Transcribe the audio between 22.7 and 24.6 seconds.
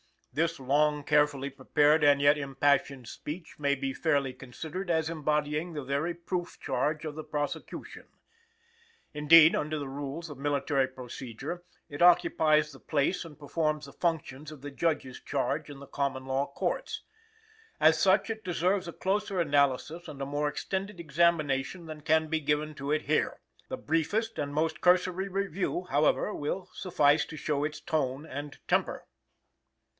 to it here. The briefest and